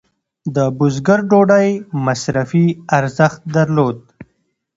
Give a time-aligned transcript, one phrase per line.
[0.55, 1.69] د بزګر ډوډۍ
[2.05, 2.65] مصرفي
[2.97, 3.97] ارزښت درلود.